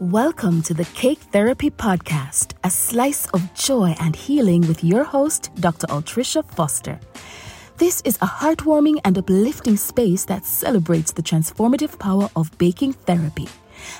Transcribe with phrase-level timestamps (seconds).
[0.00, 5.50] Welcome to the Cake Therapy Podcast, a slice of joy and healing with your host,
[5.56, 5.86] Dr.
[5.88, 6.98] Altreisha Foster.
[7.76, 13.46] This is a heartwarming and uplifting space that celebrates the transformative power of baking therapy.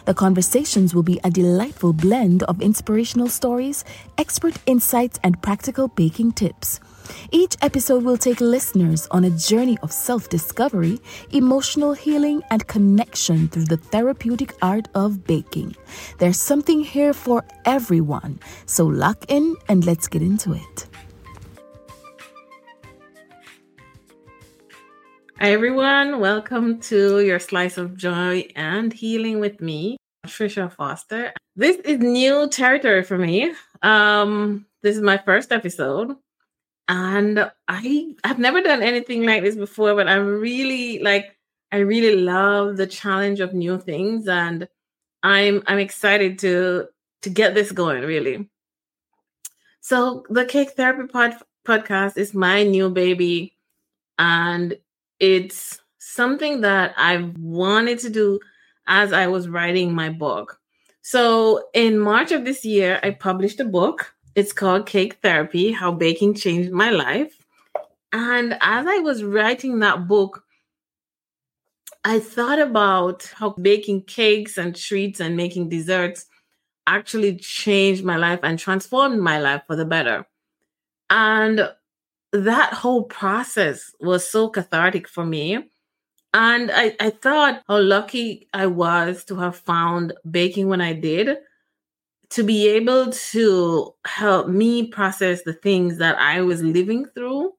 [0.07, 3.85] The conversations will be a delightful blend of inspirational stories,
[4.17, 6.81] expert insights, and practical baking tips.
[7.31, 11.01] Each episode will take listeners on a journey of self discovery,
[11.31, 15.77] emotional healing, and connection through the therapeutic art of baking.
[16.19, 20.87] There's something here for everyone, so lock in and let's get into it.
[25.41, 26.21] Hi, everyone.
[26.21, 29.97] Welcome to your slice of joy and healing with me,
[30.27, 31.33] Trisha Foster.
[31.57, 33.55] This is new territory for me.
[33.81, 36.15] Um, this is my first episode,
[36.91, 39.95] and I have never done anything like this before.
[39.95, 41.37] But I'm really like,
[41.71, 44.69] I really love the challenge of new things, and
[45.23, 46.89] I'm I'm excited to
[47.23, 48.03] to get this going.
[48.03, 48.51] Really.
[49.81, 53.57] So the Cake Therapy Pod podcast is my new baby,
[54.19, 54.77] and
[55.21, 58.41] it's something that I've wanted to do
[58.89, 60.59] as I was writing my book.
[61.03, 64.13] So in March of this year, I published a book.
[64.35, 67.37] It's called Cake Therapy How Baking Changed My Life.
[68.13, 70.45] And as I was writing that book,
[72.05, 76.27] I thought about how baking cakes and treats and making desserts
[76.87, 80.27] actually changed my life and transformed my life for the better.
[81.11, 81.69] And
[82.33, 85.69] that whole process was so cathartic for me.
[86.33, 91.39] And I, I thought how lucky I was to have found baking when I did,
[92.31, 97.53] to be able to help me process the things that I was living through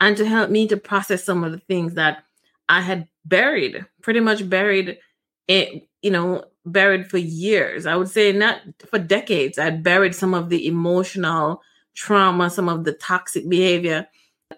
[0.00, 2.24] and to help me to process some of the things that
[2.68, 4.98] I had buried, pretty much buried
[5.48, 7.86] it, you know, buried for years.
[7.86, 9.58] I would say not for decades.
[9.58, 11.60] I'd buried some of the emotional
[11.94, 14.06] trauma, some of the toxic behavior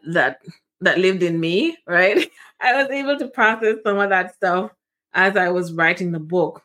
[0.08, 0.42] that
[0.80, 2.30] that lived in me, right?
[2.60, 4.70] I was able to process some of that stuff
[5.12, 6.62] as I was writing the book.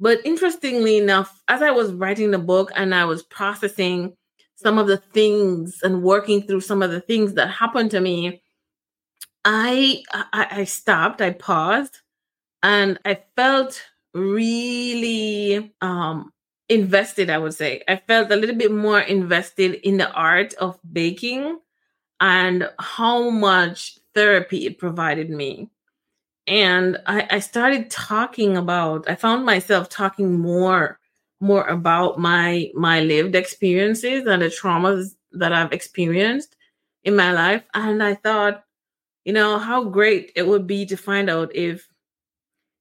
[0.00, 4.16] But interestingly enough, as I was writing the book and I was processing
[4.54, 8.42] some of the things and working through some of the things that happened to me,
[9.44, 11.98] I I, I stopped, I paused,
[12.62, 13.82] and I felt
[14.14, 16.32] really um
[16.68, 17.82] invested, I would say.
[17.88, 21.58] I felt a little bit more invested in the art of baking
[22.20, 25.70] and how much therapy it provided me.
[26.48, 30.98] And I, I started talking about, I found myself talking more,
[31.40, 36.56] more about my my lived experiences and the traumas that I've experienced
[37.04, 37.62] in my life.
[37.74, 38.64] And I thought,
[39.24, 41.86] you know, how great it would be to find out if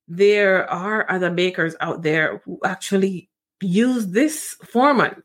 [0.07, 3.29] there are other bakers out there who actually
[3.61, 5.21] use this format,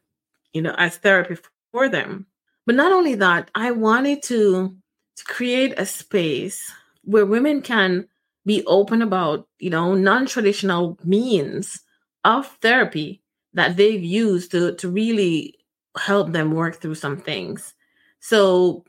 [0.53, 1.37] you know, as therapy
[1.71, 2.27] for them.
[2.67, 4.77] But not only that, I wanted to,
[5.17, 6.61] to create a space
[7.05, 8.09] where women can
[8.45, 11.81] be open about, you know, non-traditional means
[12.25, 13.23] of therapy
[13.55, 15.59] that they've used to, to really
[15.97, 17.75] help them work through some things.
[18.21, 18.85] So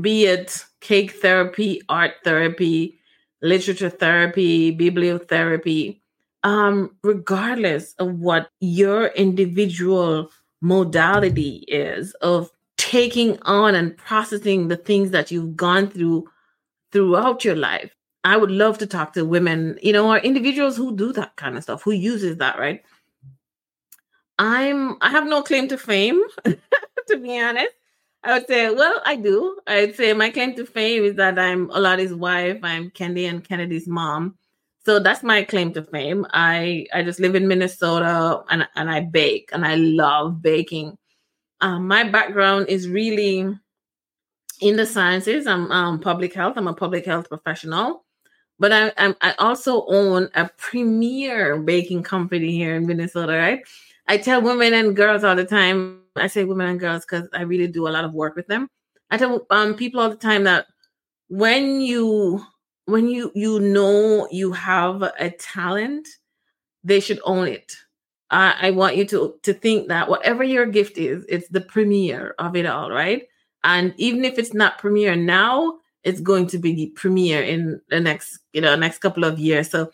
[0.00, 2.98] be it cake therapy, art therapy,
[3.42, 6.00] literature therapy, bibliotherapy,
[6.42, 10.30] um, regardless of what your individual
[10.60, 16.28] modality is of taking on and processing the things that you've gone through
[16.92, 17.94] throughout your life.
[18.24, 21.56] I would love to talk to women, you know, or individuals who do that kind
[21.56, 22.82] of stuff, who uses that, right?
[24.38, 27.72] I'm I have no claim to fame, to be honest.
[28.24, 29.58] I would say, well, I do.
[29.66, 32.58] I'd say my claim to fame is that I'm Oladi's wife.
[32.62, 34.36] I'm Kendi and Kennedy's mom.
[34.86, 36.26] So that's my claim to fame.
[36.32, 40.96] I I just live in Minnesota and and I bake and I love baking.
[41.60, 43.54] Um, my background is really
[44.60, 45.46] in the sciences.
[45.46, 46.54] I'm um, public health.
[46.56, 48.03] I'm a public health professional,
[48.58, 53.32] but I I'm, I also own a premier baking company here in Minnesota.
[53.32, 53.62] Right?
[54.06, 56.00] I tell women and girls all the time.
[56.16, 58.68] I say women and girls because I really do a lot of work with them.
[59.10, 60.66] I tell um, people all the time that
[61.28, 62.44] when you
[62.86, 66.06] when you you know you have a talent,
[66.82, 67.72] they should own it.
[68.30, 72.34] I, I want you to to think that whatever your gift is, it's the premiere
[72.38, 73.22] of it all, right?
[73.64, 78.00] And even if it's not premiere now, it's going to be the premiere in the
[78.00, 79.70] next, you know, next couple of years.
[79.70, 79.90] So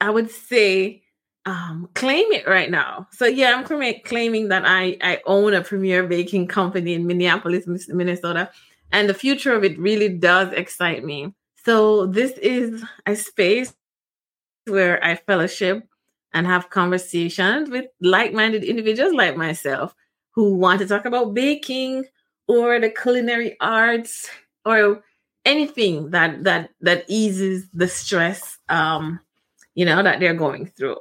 [0.00, 1.02] I would say
[1.44, 3.08] um, claim it right now.
[3.12, 8.50] So yeah, I'm claiming that I I own a premier baking company in Minneapolis, Minnesota,
[8.92, 11.34] and the future of it really does excite me.
[11.64, 13.74] So this is a space
[14.66, 15.86] where I fellowship
[16.32, 19.94] and have conversations with like-minded individuals like myself
[20.32, 22.04] who want to talk about baking
[22.48, 24.28] or the culinary arts
[24.64, 25.02] or
[25.44, 29.18] anything that that that eases the stress um
[29.74, 30.98] you know that they're going through.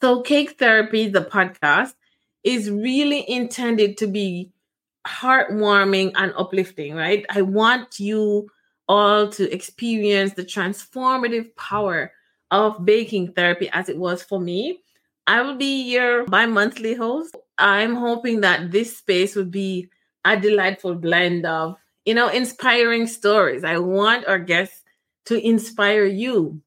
[0.00, 1.94] So cake therapy the podcast
[2.42, 4.50] is really intended to be
[5.06, 7.24] heartwarming and uplifting right?
[7.30, 8.48] I want you
[8.88, 12.12] all to experience the transformative power
[12.50, 14.80] of baking therapy as it was for me.
[15.26, 17.36] I will be your bi-monthly host.
[17.56, 19.88] I'm hoping that this space would be
[20.24, 23.64] a delightful blend of you know, inspiring stories.
[23.64, 24.82] I want our guests
[25.26, 26.60] to inspire you.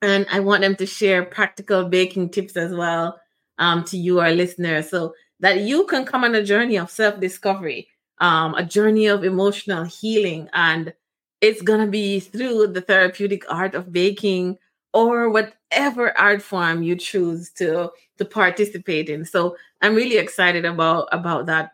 [0.00, 3.18] And I want them to share practical baking tips as well
[3.58, 7.18] um, to you, our listeners, so that you can come on a journey of self
[7.18, 7.88] discovery,
[8.20, 10.48] um, a journey of emotional healing.
[10.52, 10.92] And
[11.40, 14.58] it's going to be through the therapeutic art of baking
[14.92, 21.08] or whatever art form you choose to to participate in so i'm really excited about
[21.12, 21.72] about that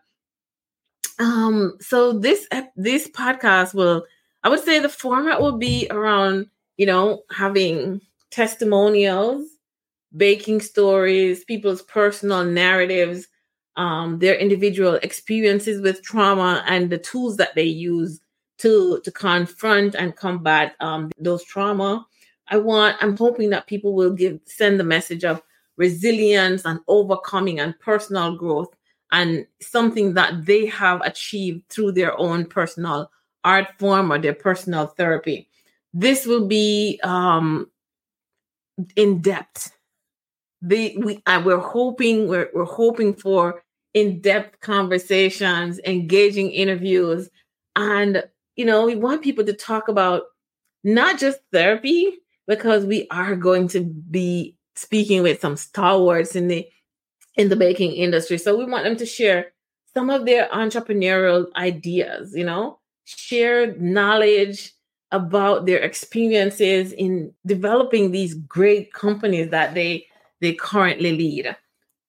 [1.19, 4.05] um, so this this podcast will,
[4.43, 6.47] I would say, the format will be around,
[6.77, 8.01] you know, having
[8.31, 9.45] testimonials,
[10.15, 13.27] baking stories, people's personal narratives,
[13.77, 18.19] um, their individual experiences with trauma, and the tools that they use
[18.59, 22.05] to to confront and combat um, those trauma.
[22.49, 22.97] I want.
[22.99, 25.41] I'm hoping that people will give send the message of
[25.77, 28.75] resilience and overcoming and personal growth
[29.11, 33.09] and something that they have achieved through their own personal
[33.43, 35.47] art form or their personal therapy.
[35.93, 37.69] This will be um,
[38.95, 39.71] in depth.
[40.61, 43.63] The we we're hoping we're, we're hoping for
[43.93, 47.29] in depth conversations, engaging interviews,
[47.75, 48.23] and
[48.55, 50.23] you know we want people to talk about
[50.83, 52.17] not just therapy
[52.47, 56.67] because we are going to be speaking with some stalwarts in the
[57.37, 58.37] in the baking industry.
[58.37, 59.51] So we want them to share
[59.93, 64.73] some of their entrepreneurial ideas, you know, share knowledge
[65.11, 70.05] about their experiences in developing these great companies that they
[70.41, 71.55] they currently lead.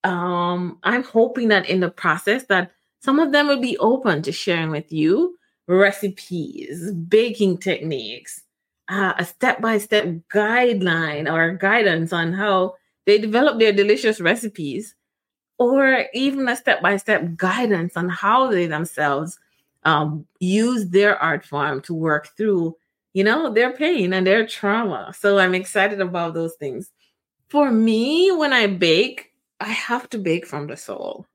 [0.03, 4.33] Um, I'm hoping that in the process that some of them will be open to
[4.33, 5.37] sharing with you
[5.69, 8.43] recipes, baking techniques,
[8.89, 12.75] uh, a step-by-step guideline or guidance on how
[13.05, 14.95] they develop their delicious recipes
[15.59, 19.39] or even a step by step guidance on how they themselves
[19.85, 22.77] um, use their art form to work through,
[23.15, 25.13] you know, their pain and their trauma.
[25.17, 26.91] So I'm excited about those things.
[27.49, 31.27] For me, when I bake, I have to bake from the soul,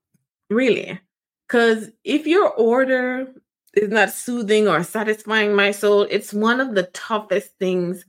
[0.50, 1.00] really.
[1.48, 3.34] Because if your order
[3.74, 8.06] is not soothing or satisfying my soul, it's one of the toughest things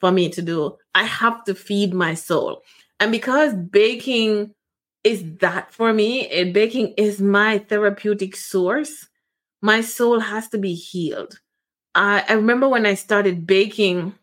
[0.00, 0.76] for me to do.
[0.94, 2.62] I have to feed my soul.
[3.00, 4.54] And because baking
[5.04, 6.50] is that for me.
[6.52, 9.06] Baking is my therapeutic source.
[9.62, 11.38] My soul has to be healed.
[11.94, 14.14] I, I remember when I started baking,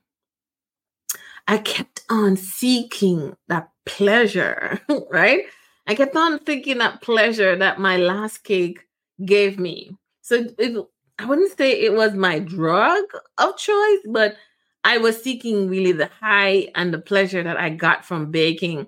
[1.48, 5.44] I kept on seeking that pleasure, right?
[5.88, 8.88] I kept on thinking that pleasure that my last cake
[9.26, 9.96] gave me.
[10.22, 10.86] So it,
[11.20, 13.04] I wouldn't say it was my drug
[13.38, 14.36] of choice, but
[14.84, 18.88] I was seeking really the high and the pleasure that I got from baking.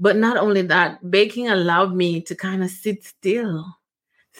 [0.00, 3.66] But not only that, baking allowed me to kind of sit still,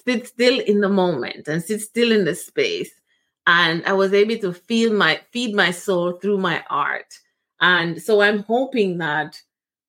[0.06, 2.90] sit still in the moment and sit still in the space.
[3.46, 7.12] And I was able to feel my feed my soul through my art.
[7.60, 9.38] And so I'm hoping that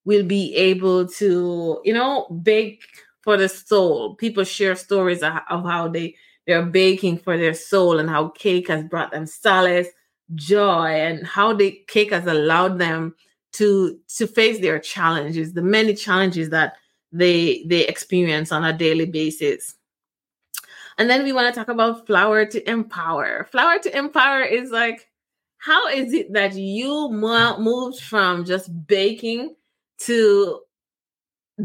[0.04, 2.84] we'll be able to, you know, bake
[3.22, 4.16] for the soul.
[4.16, 6.16] People share stories of, how they
[6.48, 9.88] they're baking for their soul and how cake has brought them solace,
[10.36, 13.16] joy, and how the cake has allowed them
[13.54, 16.76] to to face their challenges the many challenges that
[17.12, 19.76] they they experience on a daily basis.
[20.98, 23.48] And then we want to talk about flour to empower.
[23.52, 25.10] Flour to empower is like
[25.58, 29.56] how is it that you moved from just baking
[30.00, 30.62] to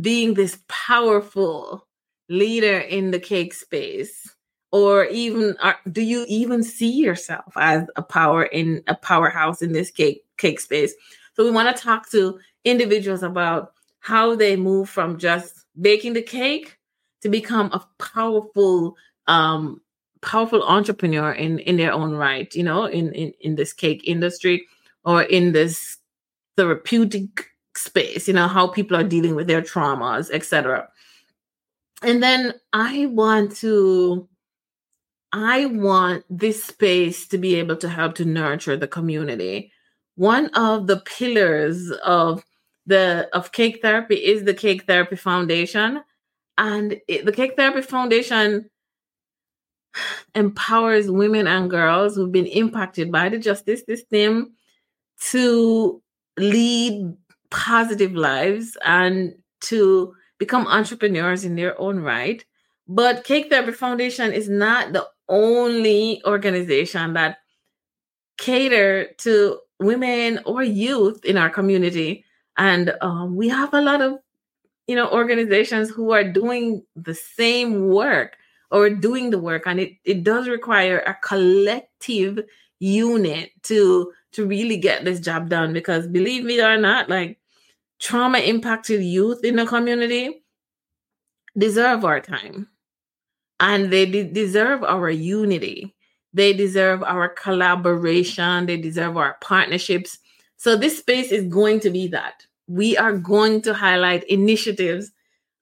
[0.00, 1.86] being this powerful
[2.28, 4.34] leader in the cake space?
[4.72, 9.72] Or even are, do you even see yourself as a power in a powerhouse in
[9.72, 10.92] this cake cake space
[11.36, 16.22] so we want to talk to individuals about how they move from just baking the
[16.22, 16.78] cake
[17.22, 19.80] to become a powerful um
[20.22, 24.66] powerful entrepreneur in in their own right you know in in, in this cake industry
[25.04, 25.98] or in this
[26.56, 30.88] therapeutic space you know how people are dealing with their traumas etc
[32.02, 34.26] and then i want to
[35.32, 39.70] i want this space to be able to help to nurture the community
[40.16, 42.44] one of the pillars of
[42.86, 46.02] the of cake therapy is the cake therapy foundation
[46.58, 48.68] and it, the cake therapy foundation
[50.34, 54.52] empowers women and girls who've been impacted by the justice system
[55.20, 56.02] to
[56.38, 57.16] lead
[57.50, 62.44] positive lives and to become entrepreneurs in their own right.
[62.88, 67.38] But Cake Therapy Foundation is not the only organization that
[68.38, 72.24] cater to women or youth in our community.
[72.56, 74.14] And um, we have a lot of,
[74.86, 78.36] you know, organizations who are doing the same work
[78.70, 79.64] or doing the work.
[79.66, 82.40] And it, it does require a collective
[82.78, 87.38] unit to to really get this job done because believe me or not, like
[87.98, 90.42] trauma impacted youth in the community
[91.56, 92.68] deserve our time
[93.60, 95.95] and they de- deserve our unity.
[96.36, 98.66] They deserve our collaboration.
[98.66, 100.18] They deserve our partnerships.
[100.58, 102.44] So, this space is going to be that.
[102.66, 105.12] We are going to highlight initiatives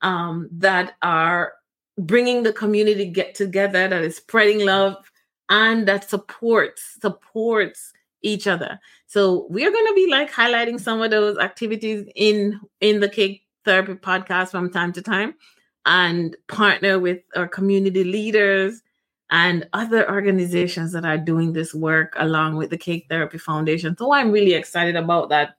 [0.03, 1.53] um, that are
[1.97, 4.97] bringing the community get together, that is spreading love,
[5.49, 8.81] and that supports supports each other.
[9.07, 13.09] So we are going to be like highlighting some of those activities in in the
[13.09, 15.35] cake therapy podcast from time to time
[15.87, 18.83] and partner with our community leaders
[19.35, 23.97] and other organizations that are doing this work along with the Cake Therapy Foundation.
[23.99, 25.57] So I'm really excited about that.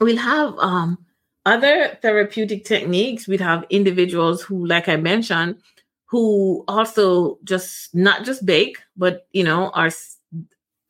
[0.00, 0.98] We'll have um,
[1.46, 3.26] other therapeutic techniques.
[3.26, 5.62] We'd have individuals who, like I mentioned,
[6.04, 9.90] who also just not just bake, but you know, are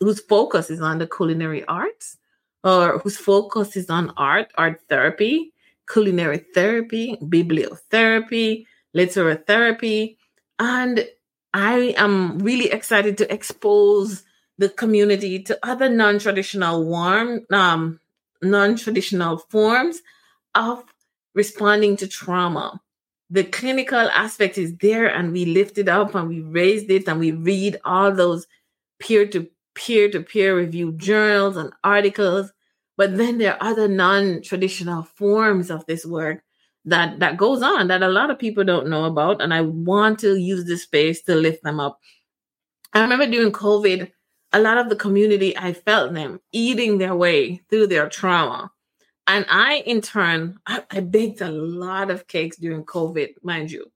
[0.01, 2.17] whose focus is on the culinary arts
[2.65, 5.53] or whose focus is on art, art therapy,
[5.89, 10.19] culinary therapy, bibliotherapy, literary therapy,
[10.59, 11.07] And
[11.55, 14.25] I am really excited to expose
[14.59, 18.01] the community to other non-traditional warm, um,
[18.43, 20.01] non-traditional forms
[20.55, 20.85] of
[21.35, 22.81] responding to trauma.
[23.31, 27.21] The clinical aspect is there, and we lift it up and we raised it, and
[27.21, 28.47] we read all those
[28.99, 32.53] peer to peer to peer review journals and articles
[32.99, 36.43] but then there are other non-traditional forms of this work
[36.89, 40.19] that that goes on that a lot of people don't know about and i want
[40.19, 42.01] to use this space to lift them up
[42.95, 44.11] i remember during covid
[44.53, 48.71] a lot of the community i felt them eating their way through their trauma
[49.27, 53.91] and i in turn I, I baked a lot of cakes during covid mind you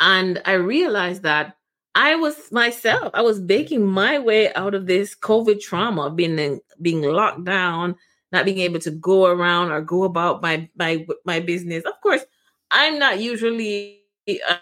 [0.00, 1.54] and i realized that
[1.94, 3.10] I was myself.
[3.12, 7.96] I was baking my way out of this COVID trauma, being being locked down,
[8.30, 11.84] not being able to go around or go about my my my business.
[11.84, 12.24] Of course,
[12.70, 14.00] I'm not usually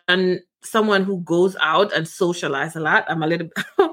[0.09, 3.05] um, someone who goes out and socialize a lot.
[3.09, 3.49] I'm a little
[3.79, 3.89] I'm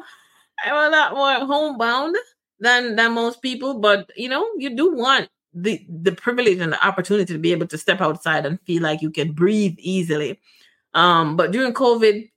[0.75, 2.15] a lot more homebound
[2.60, 6.86] than than most people, but you know, you do want the the privilege and the
[6.86, 10.39] opportunity to be able to step outside and feel like you can breathe easily.
[10.93, 12.29] Um, but during COVID,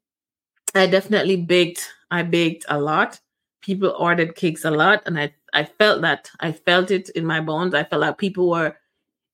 [0.75, 1.93] I definitely baked.
[2.11, 3.21] I baked a lot.
[3.63, 6.31] People ordered cakes a lot, and I I felt that.
[6.41, 7.75] I felt it in my bones.
[7.75, 8.77] I felt like people were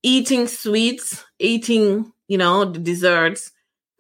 [0.03, 3.53] eating sweets, eating, you know, the desserts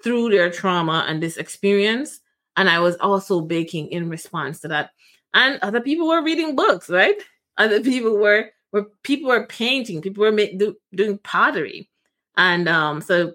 [0.03, 2.21] through their trauma and this experience.
[2.57, 4.93] And I was also baking in response to that.
[5.35, 7.17] And other people were reading books, right?
[7.59, 11.91] Other people were were people were painting, people were make, do, doing pottery,
[12.39, 13.35] and um, so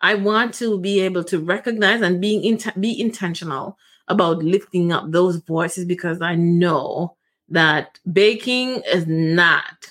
[0.00, 5.10] I want to be able to recognize and being in, be intentional about lifting up
[5.10, 7.16] those voices because I know
[7.48, 9.90] that baking is not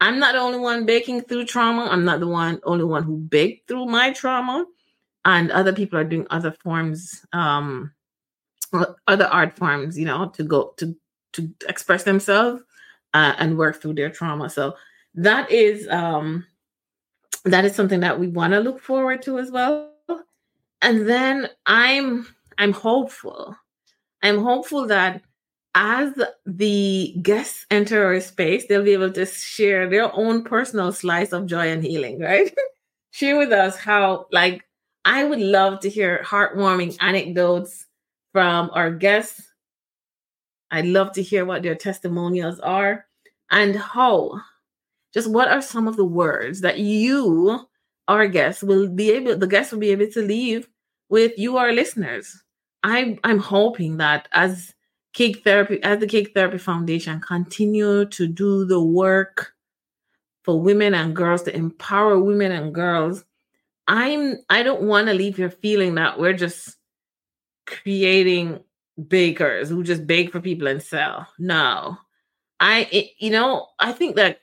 [0.00, 1.88] i'm not the only one baking through trauma.
[1.90, 4.66] I'm not the one only one who baked through my trauma.
[5.24, 7.92] And other people are doing other forms um
[9.06, 10.94] other art forms you know to go to
[11.32, 12.62] to express themselves
[13.14, 14.48] uh, and work through their trauma.
[14.50, 14.74] So
[15.14, 16.46] that is um
[17.44, 19.92] that is something that we want to look forward to as well.
[20.82, 22.26] And then i'm
[22.58, 23.56] i'm hopeful.
[24.22, 25.22] I'm hopeful that
[25.76, 26.14] as
[26.46, 31.44] the guests enter our space, they'll be able to share their own personal slice of
[31.44, 32.52] joy and healing, right?
[33.10, 34.64] share with us how, like,
[35.04, 37.86] I would love to hear heartwarming anecdotes
[38.32, 39.42] from our guests.
[40.70, 43.04] I'd love to hear what their testimonials are
[43.50, 44.40] and how,
[45.12, 47.60] just what are some of the words that you,
[48.08, 50.66] our guests, will be able, the guests will be able to leave
[51.10, 52.42] with you, our listeners.
[52.82, 54.72] I'm, I'm hoping that as
[55.16, 59.54] Cake Therapy, as the Cake Therapy Foundation, continue to do the work
[60.42, 63.24] for women and girls to empower women and girls.
[63.88, 66.76] I'm I don't want to leave here feeling that we're just
[67.64, 68.60] creating
[69.08, 71.26] bakers who just bake for people and sell.
[71.38, 71.96] No.
[72.60, 74.40] I it, you know, I think that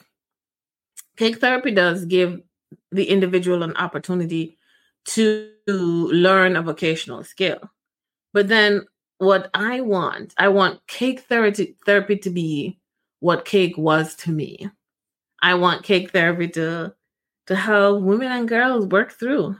[1.17, 2.41] cake therapy does give
[2.91, 4.57] the individual an opportunity
[5.09, 7.59] to learn a vocational skill.
[8.33, 8.87] But then
[9.17, 12.79] what I want, I want cake therapy therapy to be
[13.19, 14.69] what cake was to me.
[15.41, 16.93] I want cake therapy to
[17.47, 19.55] to help women and girls work through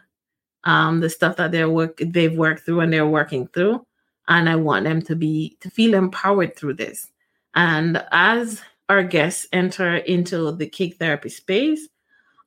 [0.64, 3.86] um, the stuff that they're work they've worked through and they're working through,
[4.28, 7.12] and I want them to be to feel empowered through this.
[7.56, 11.88] And as our guests enter into the cake therapy space,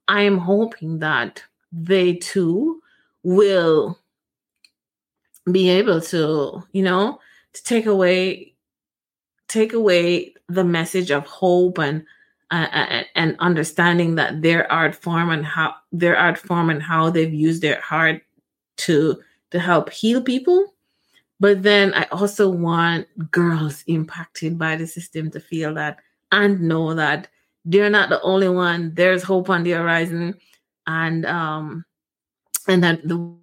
[0.09, 2.81] I am hoping that they too
[3.23, 3.99] will
[5.50, 7.21] be able to, you know,
[7.53, 8.55] to take away
[9.49, 12.05] take away the message of hope and
[12.50, 17.35] uh, and understanding that their art form and how their art form and how they've
[17.35, 18.23] used their heart
[18.76, 20.75] to to help heal people.
[21.38, 25.99] But then i also want girls impacted by the system to feel that
[26.33, 27.29] and know that
[27.65, 28.95] they're not the only one.
[28.95, 30.38] There's hope on the horizon
[30.87, 31.85] and um
[32.69, 33.35] and that the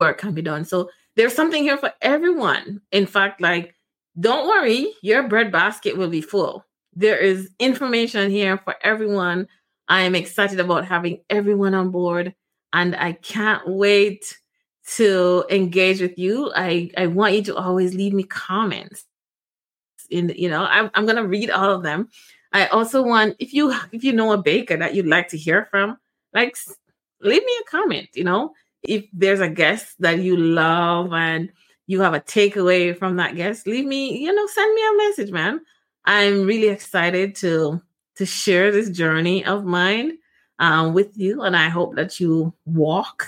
[0.00, 0.64] work can be done.
[0.64, 3.74] So there's something here for everyone in fact like
[4.18, 6.64] don't worry your bread basket will be full
[6.96, 9.48] there is information here for everyone.
[9.88, 12.34] I am excited about having everyone on board
[12.72, 14.38] and I can't wait
[14.96, 16.52] to engage with you.
[16.54, 19.04] I, I want you to always leave me comments.
[20.10, 22.08] In you know, I'm, I'm gonna read all of them.
[22.52, 25.66] I also want if you if you know a baker that you'd like to hear
[25.70, 25.96] from,
[26.34, 26.56] like
[27.20, 28.08] leave me a comment.
[28.14, 28.52] You know,
[28.84, 31.50] if there's a guest that you love and
[31.86, 35.30] you have a takeaway from that guest, leave me, you know, send me a message,
[35.30, 35.60] man.
[36.04, 37.80] I'm really excited to
[38.16, 40.18] to share this journey of mine
[40.60, 43.26] um, with you, and I hope that you walk,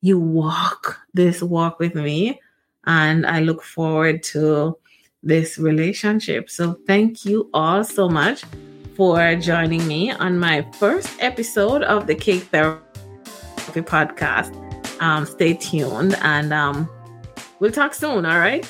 [0.00, 2.40] you walk this walk with me,
[2.84, 4.76] and I look forward to
[5.22, 6.50] this relationship.
[6.50, 8.42] So thank you all so much
[8.96, 12.82] for joining me on my first episode of the Cake Therapy
[13.80, 14.61] podcast.
[15.02, 16.88] Um, stay tuned, and um,
[17.58, 18.24] we'll talk soon.
[18.24, 18.64] All right.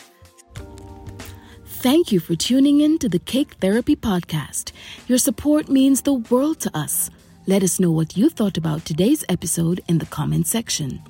[1.66, 4.72] Thank you for tuning in to the Cake Therapy Podcast.
[5.08, 7.10] Your support means the world to us.
[7.46, 11.02] Let us know what you thought about today's episode in the comment section.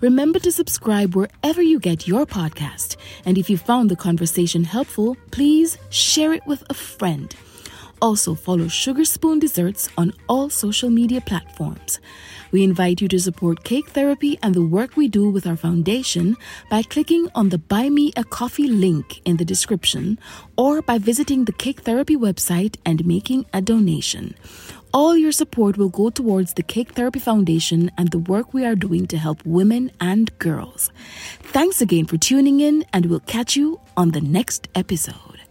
[0.00, 2.96] Remember to subscribe wherever you get your podcast.
[3.24, 7.34] And if you found the conversation helpful, please share it with a friend.
[8.00, 12.00] Also, follow Sugar Spoon Desserts on all social media platforms.
[12.52, 16.36] We invite you to support Cake Therapy and the work we do with our foundation
[16.70, 20.18] by clicking on the Buy Me a Coffee link in the description
[20.56, 24.34] or by visiting the Cake Therapy website and making a donation.
[24.94, 28.76] All your support will go towards the Cake Therapy Foundation and the work we are
[28.76, 30.90] doing to help women and girls.
[31.40, 35.47] Thanks again for tuning in, and we'll catch you on the next episode.